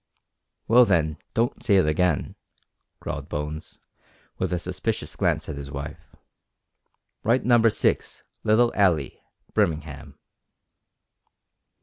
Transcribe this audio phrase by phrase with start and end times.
[0.67, 2.33] "Well, then, don't say it again,"
[2.99, 3.79] growled Bones,
[4.39, 6.15] with a suspicious glance at his wife;
[7.21, 9.21] "write number 6 Little Alley,
[9.53, 10.17] Birmingham."